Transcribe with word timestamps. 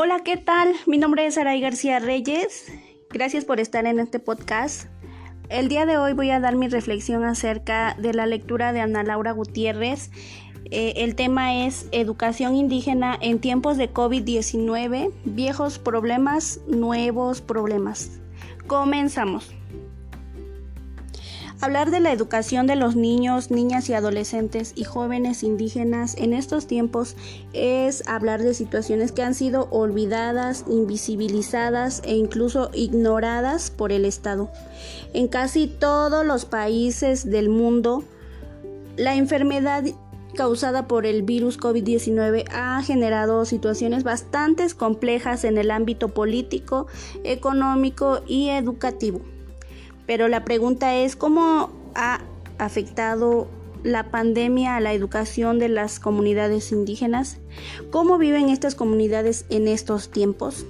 Hola, 0.00 0.20
¿qué 0.20 0.36
tal? 0.36 0.76
Mi 0.86 0.96
nombre 0.96 1.26
es 1.26 1.38
Aray 1.38 1.60
García 1.60 1.98
Reyes. 1.98 2.72
Gracias 3.10 3.44
por 3.44 3.58
estar 3.58 3.84
en 3.84 3.98
este 3.98 4.20
podcast. 4.20 4.88
El 5.48 5.66
día 5.66 5.86
de 5.86 5.98
hoy 5.98 6.12
voy 6.12 6.30
a 6.30 6.38
dar 6.38 6.54
mi 6.54 6.68
reflexión 6.68 7.24
acerca 7.24 7.96
de 7.98 8.14
la 8.14 8.24
lectura 8.26 8.72
de 8.72 8.80
Ana 8.80 9.02
Laura 9.02 9.32
Gutiérrez. 9.32 10.12
Eh, 10.66 10.92
el 10.98 11.16
tema 11.16 11.66
es 11.66 11.88
Educación 11.90 12.54
indígena 12.54 13.18
en 13.20 13.40
tiempos 13.40 13.76
de 13.76 13.92
COVID-19, 13.92 15.12
viejos 15.24 15.80
problemas, 15.80 16.60
nuevos 16.68 17.40
problemas. 17.40 18.20
Comenzamos. 18.68 19.52
Hablar 21.60 21.90
de 21.90 21.98
la 21.98 22.12
educación 22.12 22.68
de 22.68 22.76
los 22.76 22.94
niños, 22.94 23.50
niñas 23.50 23.88
y 23.88 23.94
adolescentes 23.94 24.72
y 24.76 24.84
jóvenes 24.84 25.42
indígenas 25.42 26.16
en 26.16 26.32
estos 26.32 26.68
tiempos 26.68 27.16
es 27.52 28.06
hablar 28.06 28.42
de 28.42 28.54
situaciones 28.54 29.10
que 29.10 29.22
han 29.22 29.34
sido 29.34 29.66
olvidadas, 29.70 30.64
invisibilizadas 30.68 32.00
e 32.04 32.14
incluso 32.14 32.70
ignoradas 32.74 33.72
por 33.72 33.90
el 33.90 34.04
Estado. 34.04 34.52
En 35.14 35.26
casi 35.26 35.66
todos 35.66 36.24
los 36.24 36.44
países 36.44 37.28
del 37.28 37.48
mundo, 37.48 38.04
la 38.96 39.16
enfermedad 39.16 39.82
causada 40.36 40.86
por 40.86 41.06
el 41.06 41.24
virus 41.24 41.58
COVID-19 41.58 42.44
ha 42.52 42.80
generado 42.84 43.44
situaciones 43.44 44.04
bastante 44.04 44.64
complejas 44.76 45.42
en 45.42 45.58
el 45.58 45.72
ámbito 45.72 46.10
político, 46.10 46.86
económico 47.24 48.20
y 48.28 48.50
educativo. 48.50 49.22
Pero 50.08 50.26
la 50.28 50.42
pregunta 50.42 50.96
es 50.96 51.16
cómo 51.16 51.68
ha 51.94 52.22
afectado 52.56 53.46
la 53.82 54.10
pandemia 54.10 54.74
a 54.74 54.80
la 54.80 54.94
educación 54.94 55.58
de 55.58 55.68
las 55.68 56.00
comunidades 56.00 56.72
indígenas, 56.72 57.36
cómo 57.90 58.16
viven 58.16 58.48
estas 58.48 58.74
comunidades 58.74 59.44
en 59.50 59.68
estos 59.68 60.10
tiempos. 60.10 60.64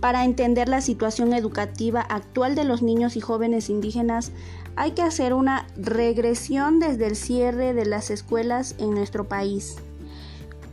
Para 0.00 0.24
entender 0.24 0.68
la 0.68 0.80
situación 0.80 1.32
educativa 1.32 2.00
actual 2.00 2.56
de 2.56 2.64
los 2.64 2.82
niños 2.82 3.16
y 3.16 3.20
jóvenes 3.20 3.70
indígenas, 3.70 4.32
hay 4.74 4.90
que 4.90 5.02
hacer 5.02 5.32
una 5.32 5.68
regresión 5.76 6.80
desde 6.80 7.06
el 7.06 7.14
cierre 7.14 7.72
de 7.72 7.86
las 7.86 8.10
escuelas 8.10 8.74
en 8.78 8.90
nuestro 8.90 9.28
país. 9.28 9.76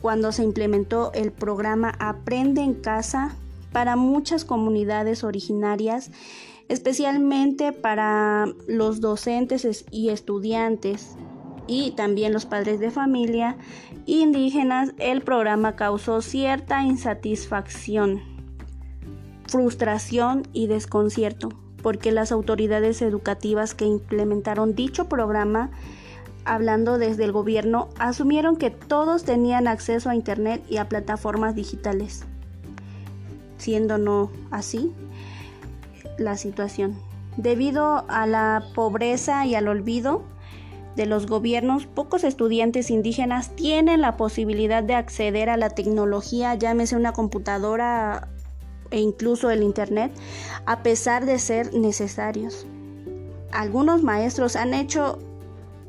Cuando 0.02 0.31
se 0.31 0.42
implementó 0.42 1.14
el 1.14 1.31
programa 1.31 1.94
Aprende 2.00 2.62
en 2.62 2.73
casa 2.73 3.36
para 3.72 3.96
muchas 3.96 4.46
comunidades 4.46 5.23
originarias, 5.23 6.09
especialmente 6.69 7.72
para 7.72 8.47
los 8.67 9.02
docentes 9.02 9.86
y 9.92 10.09
estudiantes 10.09 11.16
y 11.67 11.92
también 11.92 12.33
los 12.33 12.45
padres 12.45 12.80
de 12.80 12.92
familia 12.92 13.58
indígenas, 14.06 14.94
el 14.97 15.22
programa 15.22 15.75
causó 15.75 16.22
cierta 16.22 16.84
insatisfacción, 16.84 18.22
frustración 19.47 20.47
y 20.52 20.67
desconcierto, 20.67 21.50
porque 21.81 22.11
las 22.11 22.31
autoridades 22.31 23.02
educativas 23.02 23.73
que 23.75 23.86
implementaron 23.86 24.75
dicho 24.75 25.08
programa, 25.08 25.72
hablando 26.45 26.97
desde 26.97 27.23
el 27.23 27.31
gobierno, 27.31 27.89
asumieron 27.97 28.58
que 28.58 28.72
todos 28.72 29.23
tenían 29.23 29.67
acceso 29.67 30.09
a 30.09 30.16
Internet 30.16 30.64
y 30.69 30.78
a 30.78 30.89
plataformas 30.89 31.56
digitales. 31.56 32.25
Siendo 33.58 33.97
no 33.97 34.30
así, 34.52 34.91
la 36.17 36.38
situación. 36.38 37.00
Debido 37.38 38.06
a 38.09 38.28
la 38.28 38.64
pobreza 38.75 39.45
y 39.45 39.56
al 39.56 39.67
olvido 39.67 40.23
de 40.95 41.06
los 41.06 41.25
gobiernos, 41.25 41.88
pocos 41.88 42.23
estudiantes 42.23 42.92
indígenas 42.92 43.56
tienen 43.56 44.02
la 44.02 44.17
posibilidad 44.17 44.84
de 44.84 44.94
acceder 44.94 45.50
a 45.50 45.58
la 45.58 45.69
tecnología, 45.69 46.53
llámese 46.56 46.95
una 46.95 47.14
computadora 47.14 48.28
e 48.91 49.00
incluso 49.00 49.50
el 49.50 49.64
Internet, 49.64 50.12
a 50.66 50.84
pesar 50.84 51.25
de 51.25 51.40
ser 51.40 51.73
necesarios. 51.73 52.68
Algunos 53.52 54.03
maestros 54.03 54.56
han 54.56 54.73
hecho 54.73 55.18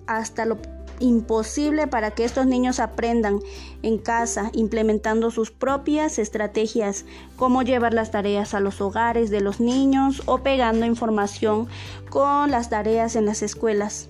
hasta 0.07 0.47
lo 0.47 0.59
imposible 1.01 1.87
para 1.87 2.13
que 2.13 2.25
estos 2.25 2.47
niños 2.47 2.81
aprendan 2.81 3.41
en 3.83 3.99
casa, 3.99 4.51
implementando 4.53 5.31
sus 5.31 5.51
propias 5.51 6.19
estrategias, 6.19 7.05
como 7.37 7.63
llevar 7.63 7.95
las 7.95 8.11
tareas 8.11 8.55
a 8.55 8.61
los 8.61 8.81
hogares 8.81 9.31
de 9.31 9.41
los 9.41 9.61
niños 9.61 10.23
o 10.27 10.39
pegando 10.39 10.87
información 10.87 11.69
con 12.11 12.51
las 12.51 12.71
tareas 12.71 13.17
en 13.17 13.27
las 13.27 13.43
escuelas. 13.43 14.09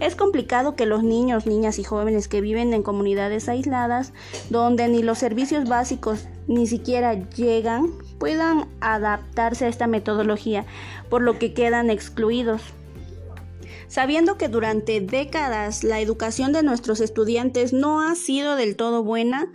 Es 0.00 0.16
complicado 0.16 0.76
que 0.76 0.86
los 0.86 1.02
niños, 1.02 1.46
niñas 1.46 1.78
y 1.78 1.84
jóvenes 1.84 2.28
que 2.28 2.40
viven 2.40 2.72
en 2.72 2.82
comunidades 2.82 3.48
aisladas, 3.48 4.12
donde 4.50 4.88
ni 4.88 5.02
los 5.02 5.18
servicios 5.18 5.68
básicos 5.68 6.26
ni 6.46 6.66
siquiera 6.66 7.14
llegan, 7.14 7.90
puedan 8.18 8.66
adaptarse 8.80 9.66
a 9.66 9.68
esta 9.68 9.86
metodología, 9.86 10.64
por 11.08 11.22
lo 11.22 11.38
que 11.38 11.52
quedan 11.52 11.90
excluidos. 11.90 12.62
Sabiendo 13.88 14.36
que 14.36 14.48
durante 14.48 15.00
décadas 15.00 15.82
la 15.82 16.00
educación 16.00 16.52
de 16.52 16.62
nuestros 16.62 17.00
estudiantes 17.00 17.72
no 17.72 18.02
ha 18.02 18.14
sido 18.14 18.54
del 18.54 18.76
todo 18.76 19.02
buena, 19.02 19.50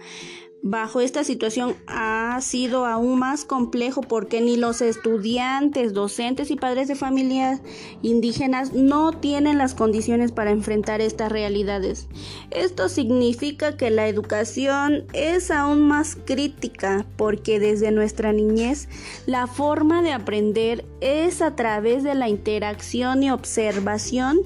bajo 0.63 1.01
esta 1.01 1.25
situación 1.25 1.75
ha 1.87 2.39
sido 2.41 2.85
aún 2.85 3.19
más 3.19 3.43
complejo 3.43 3.99
porque 4.01 4.39
ni 4.39 4.55
los 4.55 4.81
estudiantes, 4.81 5.93
docentes 5.93 6.51
y 6.51 6.55
padres 6.55 6.87
de 6.87 6.95
familias 6.95 7.61
indígenas 8.01 8.71
no 8.71 9.11
tienen 9.11 9.57
las 9.57 9.75
condiciones 9.75 10.31
para 10.31 10.51
enfrentar 10.51 11.01
estas 11.01 11.29
realidades. 11.33 12.07
Esto 12.49 12.87
significa 12.87 13.75
que 13.75 13.89
la 13.89 14.07
educación 14.07 15.03
es 15.11 15.51
aún 15.51 15.81
más 15.81 16.15
crítica 16.15 17.05
porque 17.17 17.59
desde 17.59 17.91
nuestra 17.91 18.31
niñez 18.31 18.87
la 19.25 19.47
forma 19.47 20.01
de 20.01 20.13
aprender 20.13 20.85
es 21.01 21.41
a 21.41 21.57
través 21.57 22.03
de 22.03 22.15
la 22.15 22.29
interacción 22.29 23.21
y 23.21 23.31
observación 23.31 24.39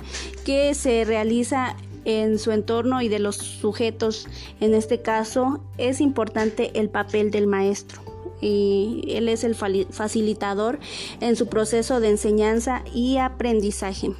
que 0.43 0.73
se 0.73 1.05
realiza 1.05 1.75
en 2.07 2.39
su 2.39 2.51
entorno 2.51 3.01
y 3.01 3.09
de 3.09 3.19
los 3.19 3.35
sujetos. 3.35 4.27
En 4.61 4.73
este 4.73 5.01
caso 5.01 5.59
es 5.77 5.99
importante 5.99 6.71
el 6.79 6.89
papel 6.89 7.31
del 7.31 7.47
maestro 7.47 8.01
y 8.39 9.03
él 9.09 9.29
es 9.29 9.43
el 9.43 9.55
facilitador 9.55 10.79
en 11.19 11.35
su 11.35 11.47
proceso 11.47 11.99
de 11.99 12.09
enseñanza 12.09 12.83
y 12.93 13.17
aprendizaje. 13.17 14.11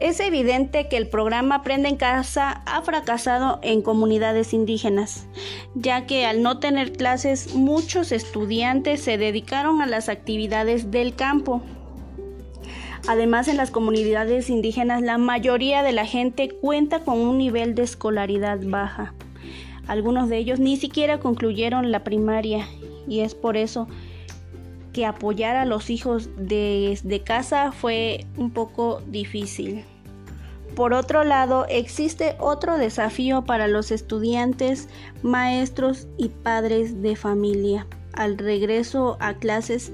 Es 0.00 0.20
evidente 0.20 0.88
que 0.88 0.98
el 0.98 1.08
programa 1.08 1.56
Aprende 1.56 1.88
en 1.88 1.96
Casa 1.96 2.62
ha 2.66 2.82
fracasado 2.82 3.58
en 3.62 3.80
comunidades 3.80 4.52
indígenas, 4.52 5.26
ya 5.74 6.04
que 6.04 6.26
al 6.26 6.42
no 6.42 6.58
tener 6.58 6.92
clases 6.92 7.54
muchos 7.54 8.12
estudiantes 8.12 9.00
se 9.00 9.16
dedicaron 9.16 9.80
a 9.80 9.86
las 9.86 10.10
actividades 10.10 10.90
del 10.90 11.14
campo, 11.14 11.62
Además, 13.06 13.48
en 13.48 13.58
las 13.58 13.70
comunidades 13.70 14.48
indígenas 14.48 15.02
la 15.02 15.18
mayoría 15.18 15.82
de 15.82 15.92
la 15.92 16.06
gente 16.06 16.48
cuenta 16.48 17.00
con 17.00 17.18
un 17.18 17.36
nivel 17.36 17.74
de 17.74 17.82
escolaridad 17.82 18.60
baja. 18.64 19.12
Algunos 19.86 20.30
de 20.30 20.38
ellos 20.38 20.58
ni 20.58 20.78
siquiera 20.78 21.20
concluyeron 21.20 21.92
la 21.92 22.02
primaria 22.02 22.66
y 23.06 23.20
es 23.20 23.34
por 23.34 23.58
eso 23.58 23.86
que 24.94 25.04
apoyar 25.04 25.56
a 25.56 25.66
los 25.66 25.90
hijos 25.90 26.30
desde 26.38 27.20
casa 27.20 27.72
fue 27.72 28.26
un 28.38 28.50
poco 28.50 29.02
difícil. 29.08 29.84
Por 30.74 30.94
otro 30.94 31.22
lado, 31.22 31.66
existe 31.68 32.36
otro 32.40 32.78
desafío 32.78 33.44
para 33.44 33.68
los 33.68 33.90
estudiantes, 33.90 34.88
maestros 35.22 36.08
y 36.16 36.28
padres 36.28 37.02
de 37.02 37.16
familia. 37.16 37.86
Al 38.12 38.38
regreso 38.38 39.16
a 39.20 39.34
clases, 39.34 39.92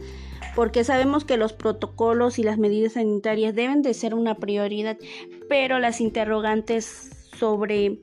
porque 0.55 0.84
sabemos 0.84 1.25
que 1.25 1.37
los 1.37 1.53
protocolos 1.53 2.38
y 2.38 2.43
las 2.43 2.59
medidas 2.59 2.94
sanitarias 2.94 3.55
deben 3.55 3.83
de 3.83 3.94
ser 3.94 4.15
una 4.15 4.34
prioridad, 4.37 4.97
pero 5.49 5.78
las 5.78 6.00
interrogantes 6.00 7.28
sobre 7.37 7.99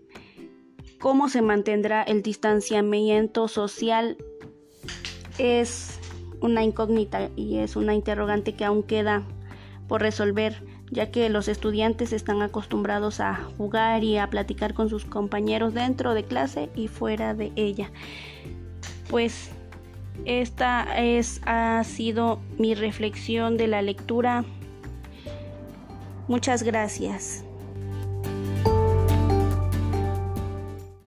cómo 1.00 1.30
se 1.30 1.42
mantendrá 1.42 2.04
el 2.04 2.22
distanciamiento 2.22 3.48
social 3.48 4.18
es 5.38 6.00
una 6.42 6.64
incógnita 6.64 7.30
y 7.36 7.58
es 7.58 7.76
una 7.76 7.94
interrogante 7.94 8.54
que 8.54 8.66
aún 8.66 8.84
queda 8.84 9.24
por 9.88 10.02
resolver, 10.02 10.64
ya 10.92 11.12
que 11.12 11.30
los 11.30 11.48
estudiantes 11.48 12.14
están 12.14 12.42
acostumbrados 12.42 13.20
a 13.20 13.36
jugar 13.58 14.04
y 14.04 14.18
a 14.18 14.30
platicar 14.30 14.74
con 14.74 14.90
sus 14.90 15.06
compañeros 15.06 15.74
dentro 15.74 16.14
de 16.14 16.24
clase 16.24 16.70
y 16.76 16.88
fuera 16.88 17.34
de 17.34 17.52
ella. 17.56 17.92
Pues 19.10 19.52
esta 20.26 20.98
es, 20.98 21.42
ha 21.46 21.84
sido 21.84 22.40
mi 22.58 22.76
reflexión 22.76 23.58
de 23.58 23.68
la 23.68 23.82
lectura. 23.82 24.44
Muchas 26.28 26.64
gracias. 26.64 27.47